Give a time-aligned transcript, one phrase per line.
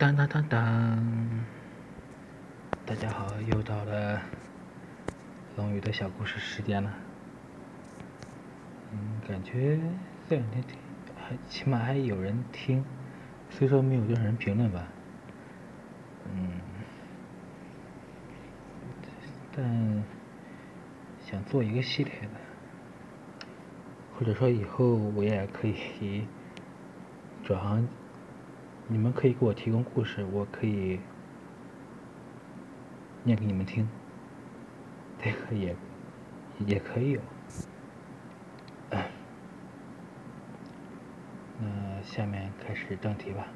[0.00, 0.98] 当当当当！
[2.86, 4.18] 大家好，又到了
[5.58, 6.90] 龙宇的小故事时间了。
[8.92, 9.78] 嗯，感觉
[10.26, 10.64] 这两天，
[11.18, 12.82] 还起码还有人听，
[13.50, 14.88] 虽说没有多少人评论吧。
[16.32, 16.58] 嗯，
[19.54, 20.02] 但
[21.26, 23.46] 想做一个系列的，
[24.16, 26.26] 或者说以后我也可以
[27.44, 27.86] 转行。
[28.92, 30.98] 你们可以给我提供故事，我可以
[33.22, 33.88] 念给你们听，
[35.22, 35.76] 这个也
[36.66, 37.20] 也可以有。
[41.60, 43.46] 那下面开始正题吧。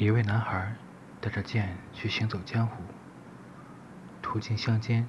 [0.00, 0.74] 一位男孩
[1.20, 2.82] 带着剑去行走江湖，
[4.22, 5.06] 途经乡间，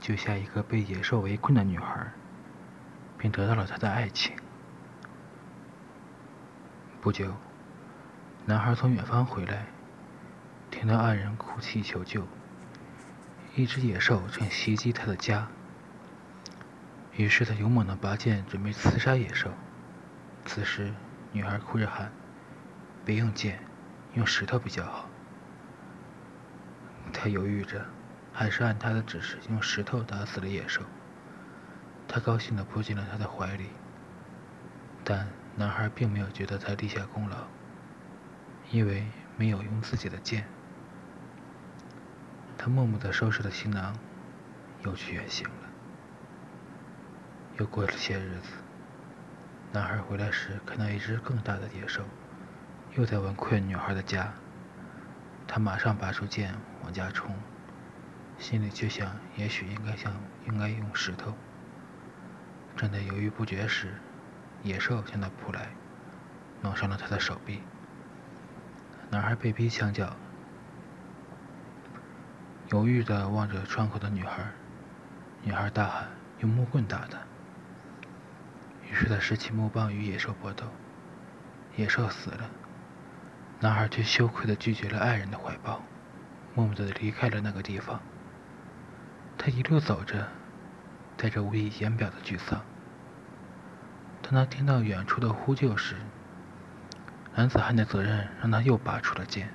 [0.00, 2.08] 救下一个被野兽围困的女孩，
[3.16, 4.34] 并得到了她的爱情。
[7.00, 7.36] 不久，
[8.46, 9.66] 男孩从远方回来，
[10.72, 12.26] 听到爱人哭泣求救，
[13.54, 15.46] 一只野兽正袭击他的家。
[17.12, 19.52] 于是他勇猛地拔剑准备刺杀野兽。
[20.44, 20.92] 此时，
[21.30, 22.10] 女孩哭着喊
[23.06, 23.60] ：“别用剑。”
[24.16, 25.08] 用石头比较好。
[27.12, 27.84] 他犹豫着，
[28.32, 30.82] 还是按他的指示用石头打死了野兽。
[32.08, 33.70] 他高兴地扑进了他的怀里，
[35.04, 37.36] 但男孩并没有觉得他立下功劳，
[38.70, 39.06] 因为
[39.36, 40.46] 没有用自己的剑。
[42.56, 43.94] 他默默地收拾了行囊，
[44.82, 45.68] 又去远行了。
[47.58, 48.50] 又过了些日子，
[49.72, 52.02] 男孩回来时看到一只更大的野兽。
[52.96, 54.32] 又在围困女孩的家，
[55.46, 57.36] 他马上拔出剑往家冲，
[58.38, 60.14] 心里却想：也许应该想
[60.46, 61.34] 应该用石头。
[62.74, 63.92] 正在犹豫不决时，
[64.62, 65.68] 野兽向他扑来，
[66.62, 67.60] 弄伤了他的手臂。
[69.10, 70.16] 男孩被逼墙角，
[72.70, 74.42] 犹豫地望着窗口的女孩。
[75.42, 76.08] 女孩大喊
[76.40, 77.18] ：“用木棍打他！”
[78.90, 80.64] 于是他拾起木棒与野兽搏斗，
[81.76, 82.50] 野兽死了。
[83.60, 85.82] 男孩却羞愧地拒绝了爱人的怀抱，
[86.54, 88.00] 默默地离开了那个地方。
[89.38, 90.28] 他一路走着，
[91.16, 92.60] 带着无以言表的沮丧。
[94.22, 95.96] 当他听到远处的呼救时，
[97.34, 99.48] 男子汉的责任让他又拔出了剑。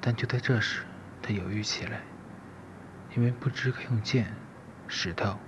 [0.00, 0.84] 但就在这时，
[1.22, 2.00] 他犹豫起来，
[3.16, 4.34] 因为不知该用剑、
[4.86, 5.38] 石头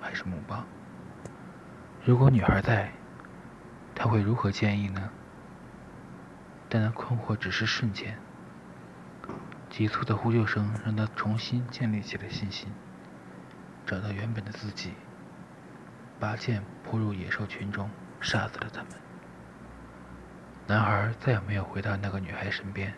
[0.00, 0.64] 还是木棒。
[2.04, 2.92] 如果女孩在，
[3.94, 5.10] 他会如何建议呢？
[6.74, 8.18] 但那困惑只是瞬间，
[9.70, 12.68] 急促的呼救声让他重新建立起了信心，
[13.86, 14.92] 找到原本的自己，
[16.18, 17.88] 拔剑扑入野兽群中，
[18.20, 18.90] 杀死了他们。
[20.66, 22.92] 男孩再也没有回到那个女孩身边。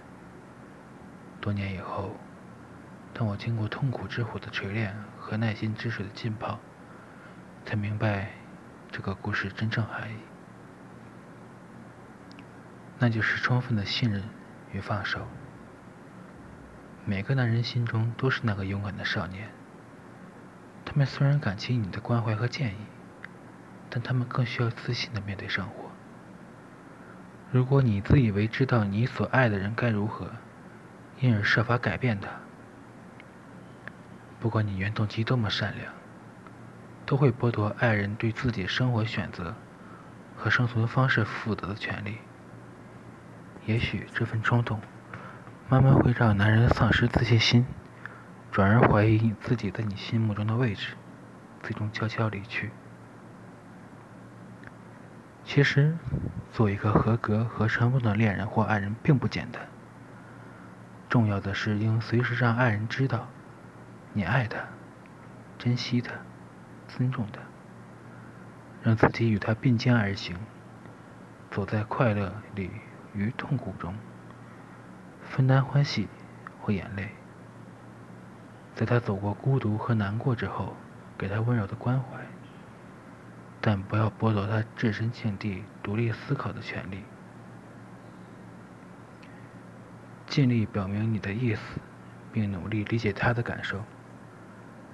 [1.39, 2.17] 多年以后，
[3.13, 6.59] 当我经过痛苦之火的锤炼和耐心之水的浸泡，
[7.67, 8.31] 才明白
[8.91, 10.17] 这个故事真正含义。
[12.99, 14.23] 那就是充分的信任
[14.73, 15.27] 与放手。
[17.05, 19.49] 每个男人心中都是那个勇敢的少年，
[20.85, 22.79] 他们虽然感激你的关怀和建议，
[23.91, 25.91] 但他们更需要自信的面对生活。
[27.53, 30.33] 如果你自以为知道你所爱的人该如何，
[31.21, 32.29] 因而设法改变他，
[34.41, 35.93] 不管你原动机多么善良，
[37.07, 39.55] 都会剥夺爱人对自己生活选择
[40.37, 42.19] 和生存方式负责的权利。
[43.67, 44.81] 也许这份冲动，
[45.69, 47.67] 慢慢会让男人丧失自信心，
[48.53, 50.95] 转而怀疑自己在你心目中的位置，
[51.65, 52.71] 最终悄悄离去。
[55.43, 55.97] 其实，
[56.53, 59.63] 做一个合格和成功的恋人或爱人并不简单。
[61.09, 63.29] 重要的是应随时让爱人知道，
[64.13, 64.59] 你爱他，
[65.59, 66.13] 珍惜他，
[66.87, 67.41] 尊重他，
[68.83, 70.37] 让自己与他并肩而行，
[71.51, 72.71] 走在快乐里。
[73.17, 73.95] 于痛苦中
[75.23, 76.09] 分担欢喜
[76.61, 77.09] 或眼泪，
[78.75, 80.77] 在他走过孤独和难过之后，
[81.17, 82.21] 给他温柔的关怀，
[83.61, 87.05] 但不要剥夺他置身境地、独立思考的权利。
[90.27, 91.81] 尽力表明你的意思，
[92.33, 93.83] 并努力理解他的感受，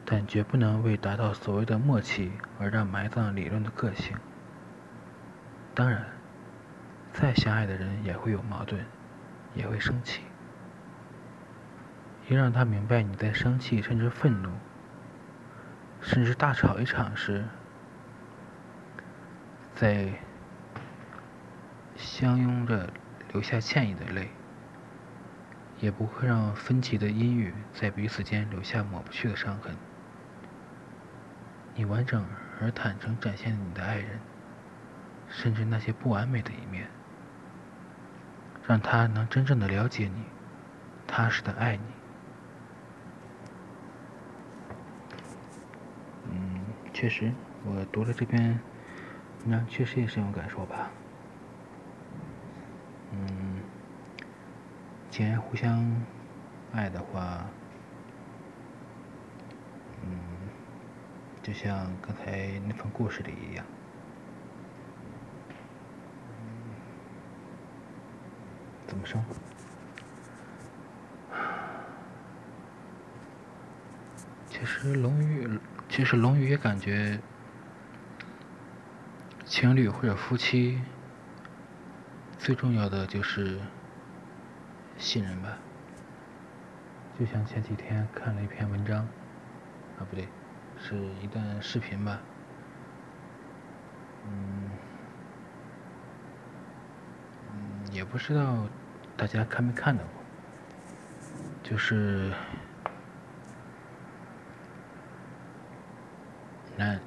[0.05, 4.17] 但绝不能为达到所谓的默契而让埋葬理论的个性。
[5.75, 6.12] 当然。
[7.13, 8.81] 再相爱的人也会有矛盾，
[9.55, 10.23] 也会生气，
[12.29, 14.51] 一让他明白你在生气，甚至愤怒，
[16.01, 17.45] 甚至大吵一场时，
[19.75, 20.13] 在
[21.97, 22.91] 相拥着
[23.33, 24.31] 流下歉意的泪，
[25.81, 29.77] 也不会让分歧的阴郁在彼此间留下抹不去的伤痕。
[31.75, 32.27] 你完整
[32.61, 34.19] 而坦诚展现你的爱人，
[35.29, 36.89] 甚至那些不完美的一面，
[38.67, 40.23] 让他能真正的了解你，
[41.07, 41.83] 踏实的爱你。
[46.31, 46.65] 嗯
[46.95, 47.33] 确实，
[47.65, 48.59] 我读了这篇
[49.45, 50.89] 文章，确实也深有感受吧。
[53.13, 53.61] 嗯，
[55.11, 55.85] 既然互相
[56.73, 57.45] 爱的话，
[60.05, 60.19] 嗯，
[61.43, 63.67] 就像刚才那份故事里一样，
[68.93, 69.19] 怎么说？
[74.51, 75.59] 其实龙鱼。
[75.89, 77.19] 其实龙鱼也感觉，
[79.47, 80.83] 情侣或者夫妻
[82.37, 83.59] 最重要的就是
[84.99, 85.57] 信任吧。
[87.19, 88.99] 就像前几天看了一篇文章，
[89.99, 90.29] 啊不对，
[90.79, 92.21] 是一段视频吧。
[94.27, 94.71] 嗯，
[97.51, 98.67] 嗯，也不知道
[99.17, 100.23] 大家看没看到过，
[101.63, 102.33] 就是。
[106.75, 106.99] 那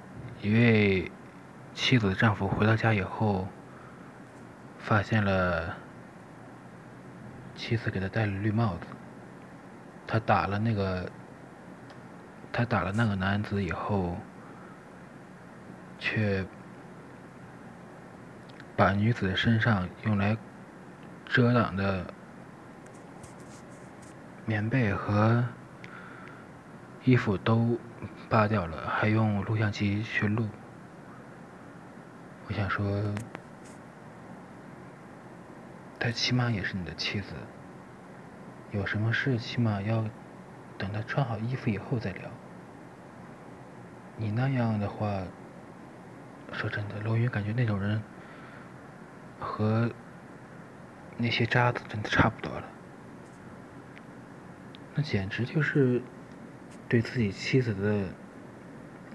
[0.42, 1.12] 一位
[1.74, 3.48] 妻子的丈夫回到家以后，
[4.78, 5.76] 发现了
[7.56, 8.86] 妻子给他戴了绿帽子。
[10.06, 11.10] 他打了那个，
[12.54, 14.18] 他打了那个男子以后，
[15.98, 16.46] 却
[18.78, 20.38] 把女子身上用来
[21.26, 22.06] 遮挡的
[24.46, 25.44] 棉被和
[27.04, 27.80] 衣服都。
[28.28, 30.48] 扒掉了，还用录像机去录。
[32.48, 33.14] 我想说，
[36.00, 37.36] 她起码也是你的妻子，
[38.72, 40.04] 有什么事起码要
[40.78, 42.24] 等她穿好衣服以后再聊。
[44.18, 45.22] 你那样的话，
[46.52, 48.02] 说真的，罗云感觉那种人
[49.40, 49.90] 和
[51.18, 52.68] 那些渣子真的差不多了，
[54.96, 56.02] 那简直就是。
[56.88, 58.14] 对自己妻子的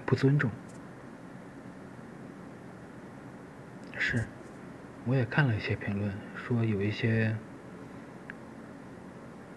[0.05, 0.51] 不尊重，
[3.97, 4.25] 是，
[5.07, 7.37] 我也看了一些评论，说有一些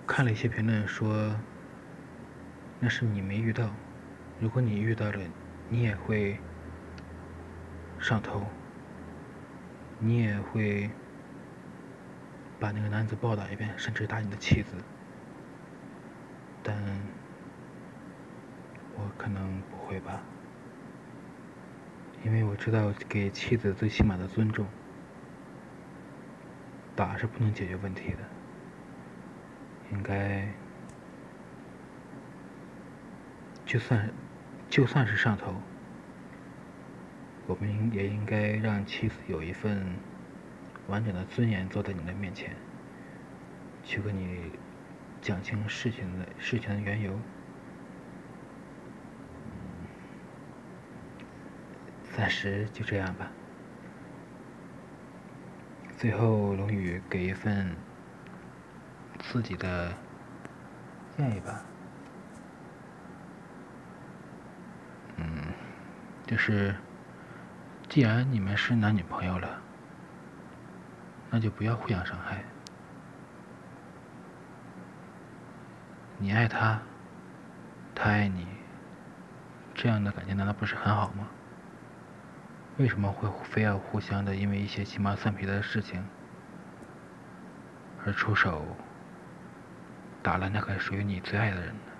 [0.06, 1.36] 看了一些评论说，
[2.80, 3.72] 那是你没遇到，
[4.40, 5.20] 如果你遇到了，
[5.70, 6.38] 你也会
[7.98, 8.46] 上头，
[9.98, 10.92] 你也会
[12.64, 14.78] 把那个男子暴打一遍，甚至打你的妻子，
[16.64, 16.74] 但。
[18.96, 20.22] 我可能不会吧，
[22.24, 24.66] 因为我知道给妻子最起码的尊重，
[26.96, 28.20] 打是不能解决问题的，
[29.92, 30.48] 应该，
[33.66, 34.10] 就算
[34.70, 35.56] 就算是上头，
[37.48, 39.84] 我们应也应该让妻子有一份
[40.88, 42.56] 完整的尊严坐在你的面前，
[43.84, 44.52] 去跟你
[45.22, 47.18] 讲清事情的事情的缘由。
[52.16, 53.32] 暂时就这样吧。
[55.98, 57.76] 最后，龙宇给一份
[59.20, 59.92] 自己的
[61.18, 61.64] 建议吧。
[65.16, 65.54] 嗯，
[66.28, 66.76] 就是，
[67.88, 69.63] 既然你们是男女朋友了，
[71.34, 72.44] 那就不要互相伤害。
[76.20, 76.80] 你爱他，
[77.96, 78.46] 他爱你，
[79.74, 81.28] 这样的感情难道不是很好吗？
[82.78, 86.04] 为什么会非要互相的因为一些鸡毛蒜皮的事情
[88.06, 88.64] 而出手
[90.22, 91.92] 打了那个属于你最爱的人呢？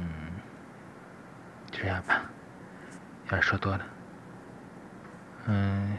[0.00, 0.06] 嗯，
[1.70, 2.20] 就这样吧，
[3.24, 3.86] 有点说多了。
[5.46, 5.96] 嗯，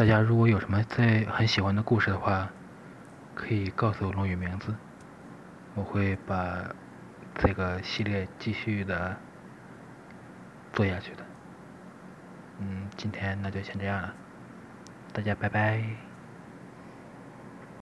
[0.00, 2.48] 大家如果有什么在很喜欢的故事的话，
[3.34, 4.74] 可以告诉龙宇名字，
[5.74, 6.74] 我会把
[7.34, 9.14] 这个系列继续的。
[10.72, 11.24] 做下去的，
[12.60, 14.14] 嗯，今天那就先这样了，
[15.12, 16.09] 大家拜拜。